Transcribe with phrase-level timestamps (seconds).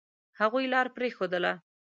[0.39, 1.53] هغوی لار پرېښودله.